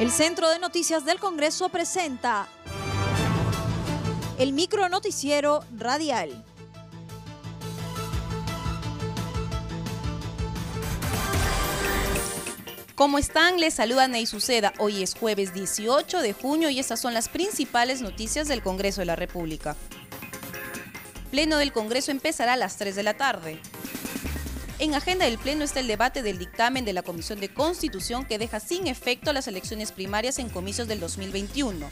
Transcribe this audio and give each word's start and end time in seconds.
El 0.00 0.10
Centro 0.10 0.50
de 0.50 0.58
Noticias 0.58 1.04
del 1.04 1.20
Congreso 1.20 1.68
presenta 1.68 2.48
el 4.38 4.52
micro 4.52 4.88
noticiero 4.88 5.64
radial. 5.76 6.44
¿Cómo 12.96 13.18
están? 13.18 13.60
Les 13.60 13.74
saluda 13.74 14.08
Ney 14.08 14.26
Suceda. 14.26 14.72
Hoy 14.78 15.00
es 15.00 15.14
jueves 15.14 15.54
18 15.54 16.22
de 16.22 16.32
junio 16.32 16.70
y 16.70 16.80
estas 16.80 17.00
son 17.00 17.14
las 17.14 17.28
principales 17.28 18.02
noticias 18.02 18.48
del 18.48 18.62
Congreso 18.62 19.00
de 19.00 19.06
la 19.06 19.16
República. 19.16 19.76
Pleno 21.30 21.56
del 21.56 21.72
Congreso 21.72 22.10
empezará 22.10 22.54
a 22.54 22.56
las 22.56 22.78
3 22.78 22.96
de 22.96 23.02
la 23.04 23.14
tarde. 23.14 23.60
En 24.80 24.94
agenda 24.94 25.24
del 25.24 25.38
Pleno 25.38 25.62
está 25.62 25.78
el 25.78 25.86
debate 25.86 26.22
del 26.22 26.38
dictamen 26.38 26.84
de 26.84 26.92
la 26.92 27.02
Comisión 27.02 27.38
de 27.38 27.48
Constitución 27.48 28.24
que 28.24 28.38
deja 28.38 28.58
sin 28.58 28.88
efecto 28.88 29.32
las 29.32 29.46
elecciones 29.46 29.92
primarias 29.92 30.40
en 30.40 30.48
comicios 30.48 30.88
del 30.88 30.98
2021. 30.98 31.88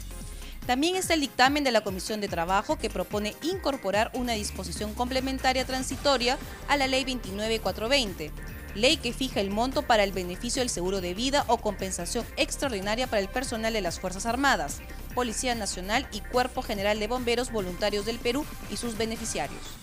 También 0.67 0.97
está 0.97 1.13
el 1.13 1.21
dictamen 1.21 1.63
de 1.63 1.71
la 1.71 1.81
Comisión 1.81 2.19
de 2.19 2.27
Trabajo 2.27 2.77
que 2.77 2.89
propone 2.89 3.35
incorporar 3.41 4.11
una 4.13 4.33
disposición 4.33 4.93
complementaria 4.93 5.65
transitoria 5.65 6.37
a 6.67 6.75
la 6.75 6.87
Ley 6.87 7.05
29420 7.05 8.31
ley 8.75 8.97
que 8.97 9.13
fija 9.13 9.39
el 9.39 9.51
monto 9.51 9.83
para 9.83 10.03
el 10.03 10.11
beneficio 10.11 10.61
del 10.61 10.69
seguro 10.69 10.99
de 10.99 11.13
vida 11.13 11.45
o 11.47 11.57
compensación 11.57 12.25
extraordinaria 12.37 13.05
para 13.05 13.21
el 13.21 13.27
personal 13.27 13.71
de 13.71 13.81
las 13.81 13.99
Fuerzas 13.99 14.25
Armadas, 14.25 14.81
Policía 15.13 15.53
Nacional 15.53 16.07
y 16.11 16.21
Cuerpo 16.21 16.63
General 16.63 16.99
de 16.99 17.07
Bomberos 17.07 17.51
Voluntarios 17.51 18.05
del 18.05 18.17
Perú 18.17 18.45
y 18.71 18.77
sus 18.77 18.97
beneficiarios. 18.97 19.82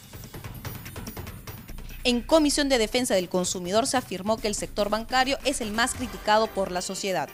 En 2.03 2.23
Comisión 2.23 2.71
de 2.71 2.79
Defensa 2.79 3.15
del 3.15 3.29
Consumidor 3.29 3.87
se 3.87 3.99
afirmó 3.99 4.39
que 4.39 4.49
el 4.49 4.55
sector 4.55 4.89
bancario 4.89 5.39
es 5.45 5.61
el 5.61 5.71
más 5.71 5.93
criticado 5.93 6.47
por 6.47 6.73
la 6.73 6.81
sociedad. 6.81 7.29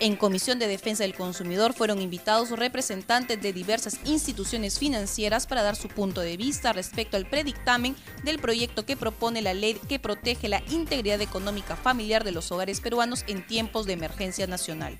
En 0.00 0.16
Comisión 0.16 0.58
de 0.58 0.66
Defensa 0.66 1.04
del 1.04 1.14
Consumidor 1.14 1.72
fueron 1.72 2.00
invitados 2.00 2.50
representantes 2.50 3.40
de 3.40 3.52
diversas 3.52 3.98
instituciones 4.04 4.80
financieras 4.80 5.46
para 5.46 5.62
dar 5.62 5.76
su 5.76 5.88
punto 5.88 6.20
de 6.20 6.36
vista 6.36 6.72
respecto 6.72 7.16
al 7.16 7.26
predictamen 7.26 7.94
del 8.24 8.40
proyecto 8.40 8.84
que 8.84 8.96
propone 8.96 9.40
la 9.40 9.54
ley 9.54 9.74
que 9.88 10.00
protege 10.00 10.48
la 10.48 10.62
integridad 10.70 11.20
económica 11.20 11.76
familiar 11.76 12.24
de 12.24 12.32
los 12.32 12.50
hogares 12.50 12.80
peruanos 12.80 13.24
en 13.28 13.46
tiempos 13.46 13.86
de 13.86 13.92
emergencia 13.92 14.48
nacional. 14.48 14.98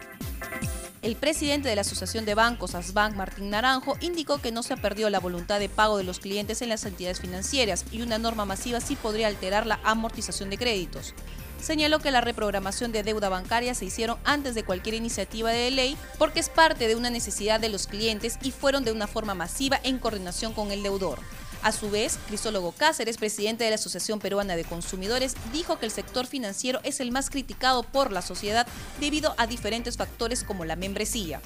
El 1.01 1.15
presidente 1.15 1.69
de 1.69 1.77
la 1.77 1.83
Asociación 1.83 2.25
de 2.25 2.35
Bancos, 2.35 2.75
ASBank, 2.75 3.15
Martín 3.15 3.51
Naranjo, 3.51 3.97
indicó 4.01 4.39
que 4.39 4.51
no 4.51 4.65
se 4.65 4.75
ha 4.75 4.77
perdido 4.77 5.11
la 5.11 5.21
voluntad 5.21 5.61
de 5.61 5.69
pago 5.69 5.97
de 5.97 6.03
los 6.03 6.19
clientes 6.19 6.61
en 6.61 6.71
las 6.71 6.85
entidades 6.85 7.21
financieras 7.21 7.85
y 7.93 8.03
una 8.03 8.19
norma 8.19 8.45
masiva 8.45 8.81
sí 8.81 8.97
podría 8.97 9.29
alterar 9.29 9.65
la 9.65 9.79
amortización 9.85 10.51
de 10.51 10.59
créditos 10.59 11.15
señaló 11.61 11.99
que 11.99 12.11
la 12.11 12.21
reprogramación 12.21 12.93
de 12.93 13.03
deuda 13.03 13.29
bancaria 13.29 13.75
se 13.75 13.85
hicieron 13.85 14.19
antes 14.25 14.55
de 14.55 14.65
cualquier 14.65 14.95
iniciativa 14.95 15.51
de 15.51 15.71
ley 15.71 15.97
porque 16.19 16.41
es 16.41 16.49
parte 16.49 16.89
de 16.89 16.97
una 16.97 17.11
necesidad 17.11 17.61
de 17.61 17.69
los 17.69 17.87
clientes 17.87 18.39
y 18.43 18.51
fueron 18.51 18.85
de 18.85 18.93
una 18.93 19.07
forma 19.07 19.35
masiva 19.35 19.81
en 19.83 19.99
coordinación 19.99 20.53
con 20.53 20.71
el 20.71 20.83
deudor. 20.83 21.19
A 21.63 21.73
su 21.73 21.91
vez, 21.91 22.19
Crisólogo 22.29 22.73
Cáceres, 22.73 23.19
presidente 23.19 23.65
de 23.65 23.71
la 23.71 23.77
Asociación 23.77 24.21
Peruana 24.21 24.57
de 24.57 24.65
Consumidores, 24.65 25.35
dijo 25.53 25.79
que 25.79 25.87
el 25.87 25.93
sector 25.93 26.27
financiero 26.27 26.81
es 26.85 27.01
el 27.01 27.11
más 27.11 27.31
criticado 27.31 27.83
por 27.83 28.13
la 28.13 28.23
sociedad 28.23 28.67
debido 29.01 29.35
a 29.39 29.47
diferentes 29.47 29.97
factores 29.97 30.45
como 30.45 30.65
la 30.65 30.77
membresía. 30.77 31.43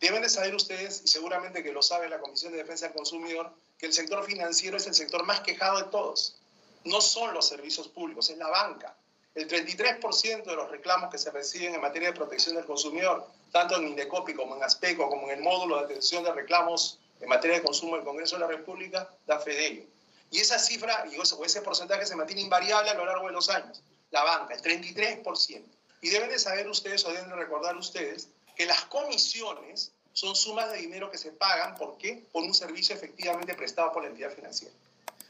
Deben 0.00 0.22
de 0.22 0.28
saber 0.28 0.54
ustedes, 0.54 1.02
y 1.04 1.08
seguramente 1.08 1.62
que 1.62 1.72
lo 1.72 1.82
sabe 1.82 2.08
la 2.08 2.18
Comisión 2.18 2.52
de 2.52 2.58
Defensa 2.58 2.86
del 2.86 2.94
Consumidor, 2.94 3.52
que 3.78 3.86
el 3.86 3.92
sector 3.92 4.24
financiero 4.24 4.76
es 4.76 4.86
el 4.86 4.94
sector 4.94 5.24
más 5.24 5.40
quejado 5.40 5.78
de 5.78 5.84
todos 5.84 6.36
no 6.84 7.00
son 7.00 7.34
los 7.34 7.48
servicios 7.48 7.88
públicos, 7.88 8.30
es 8.30 8.38
la 8.38 8.48
banca. 8.48 8.96
El 9.34 9.48
33% 9.48 10.44
de 10.44 10.56
los 10.56 10.70
reclamos 10.70 11.10
que 11.10 11.18
se 11.18 11.30
reciben 11.30 11.74
en 11.74 11.80
materia 11.80 12.08
de 12.08 12.14
protección 12.14 12.56
del 12.56 12.66
consumidor, 12.66 13.26
tanto 13.50 13.76
en 13.76 13.88
Indecopi 13.88 14.34
como 14.34 14.56
en 14.56 14.62
ASPECO, 14.62 15.08
como 15.08 15.30
en 15.30 15.38
el 15.38 15.42
módulo 15.42 15.78
de 15.78 15.84
atención 15.84 16.22
de 16.24 16.32
reclamos 16.32 16.98
en 17.22 17.28
materia 17.28 17.56
de 17.56 17.62
consumo 17.62 17.96
del 17.96 18.04
Congreso 18.04 18.36
de 18.36 18.40
la 18.40 18.48
República, 18.48 19.08
da 19.26 19.38
fe 19.38 19.54
de 19.54 19.66
ello. 19.66 19.82
Y 20.30 20.40
esa 20.40 20.58
cifra, 20.58 21.06
y 21.10 21.20
ese 21.20 21.62
porcentaje 21.62 22.04
se 22.04 22.16
mantiene 22.16 22.42
invariable 22.42 22.90
a 22.90 22.94
lo 22.94 23.06
largo 23.06 23.26
de 23.26 23.32
los 23.32 23.48
años. 23.48 23.82
La 24.10 24.24
banca, 24.24 24.54
el 24.54 24.62
33%. 24.62 25.62
Y 26.00 26.08
deben 26.08 26.30
de 26.30 26.38
saber 26.38 26.68
ustedes, 26.68 27.04
o 27.04 27.12
deben 27.12 27.28
de 27.28 27.36
recordar 27.36 27.76
ustedes, 27.76 28.28
que 28.56 28.66
las 28.66 28.84
comisiones 28.86 29.92
son 30.12 30.34
sumas 30.34 30.70
de 30.72 30.78
dinero 30.78 31.10
que 31.10 31.16
se 31.16 31.32
pagan, 31.32 31.76
¿por 31.76 31.96
qué? 31.96 32.24
Por 32.32 32.42
un 32.42 32.54
servicio 32.54 32.94
efectivamente 32.94 33.54
prestado 33.54 33.92
por 33.92 34.02
la 34.02 34.08
entidad 34.08 34.32
financiera. 34.32 34.74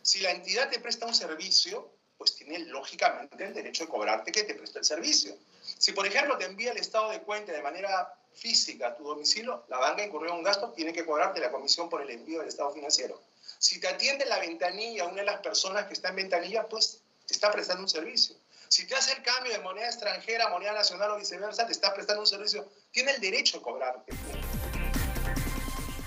Si 0.00 0.20
la 0.20 0.30
entidad 0.30 0.70
te 0.70 0.80
presta 0.80 1.06
un 1.06 1.14
servicio, 1.14 1.90
pues 2.16 2.34
tiene 2.34 2.60
lógicamente 2.60 3.44
el 3.44 3.54
derecho 3.54 3.84
de 3.84 3.90
cobrarte 3.90 4.32
que 4.32 4.44
te 4.44 4.54
prestó 4.54 4.78
el 4.78 4.84
servicio. 4.84 5.36
Si, 5.78 5.92
por 5.92 6.06
ejemplo, 6.06 6.38
te 6.38 6.46
envía 6.46 6.72
el 6.72 6.78
estado 6.78 7.10
de 7.10 7.20
cuenta 7.20 7.52
de 7.52 7.62
manera 7.62 8.14
física 8.34 8.88
a 8.88 8.96
tu 8.96 9.04
domicilio, 9.04 9.64
la 9.68 9.78
banca 9.78 10.04
incurrió 10.04 10.30
en 10.30 10.38
un 10.38 10.42
gasto, 10.42 10.70
tiene 10.72 10.92
que 10.92 11.04
cobrarte 11.04 11.40
la 11.40 11.50
comisión 11.50 11.88
por 11.88 12.02
el 12.02 12.10
envío 12.10 12.40
del 12.40 12.48
estado 12.48 12.72
financiero. 12.72 13.20
Si 13.58 13.80
te 13.80 13.88
atiende 13.88 14.24
la 14.26 14.38
ventanilla, 14.38 15.04
una 15.04 15.20
de 15.20 15.24
las 15.24 15.40
personas 15.40 15.86
que 15.86 15.94
está 15.94 16.08
en 16.08 16.16
ventanilla, 16.16 16.66
pues 16.68 17.00
te 17.26 17.34
está 17.34 17.50
prestando 17.52 17.82
un 17.82 17.88
servicio. 17.88 18.36
Si 18.68 18.86
te 18.86 18.94
hace 18.94 19.12
el 19.12 19.22
cambio 19.22 19.52
de 19.52 19.58
moneda 19.58 19.86
extranjera 19.86 20.46
a 20.46 20.48
moneda 20.48 20.72
nacional 20.72 21.10
o 21.10 21.18
viceversa, 21.18 21.66
te 21.66 21.72
está 21.72 21.92
prestando 21.94 22.22
un 22.22 22.26
servicio, 22.26 22.66
tiene 22.90 23.12
el 23.12 23.20
derecho 23.20 23.58
de 23.58 23.62
cobrarte. 23.62 24.12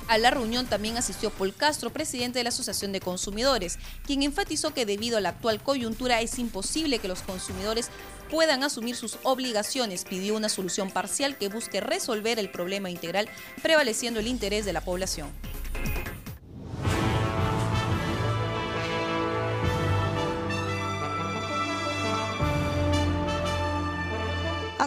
A 0.07 0.19
la 0.19 0.29
reunión 0.29 0.67
también 0.67 0.97
asistió 0.97 1.31
Paul 1.31 1.55
Castro, 1.55 1.89
presidente 1.89 2.39
de 2.39 2.43
la 2.43 2.49
Asociación 2.49 2.91
de 2.91 2.99
Consumidores, 2.99 3.79
quien 4.05 4.21
enfatizó 4.21 4.71
que 4.71 4.85
debido 4.85 5.17
a 5.17 5.21
la 5.21 5.29
actual 5.29 5.61
coyuntura 5.63 6.21
es 6.21 6.37
imposible 6.37 6.99
que 6.99 7.07
los 7.07 7.23
consumidores 7.23 7.89
puedan 8.29 8.63
asumir 8.63 8.95
sus 8.95 9.17
obligaciones. 9.23 10.05
Pidió 10.05 10.35
una 10.35 10.49
solución 10.49 10.91
parcial 10.91 11.37
que 11.37 11.49
busque 11.49 11.81
resolver 11.81 12.37
el 12.37 12.51
problema 12.51 12.91
integral, 12.91 13.27
prevaleciendo 13.63 14.19
el 14.19 14.27
interés 14.27 14.63
de 14.63 14.73
la 14.73 14.81
población. 14.81 15.29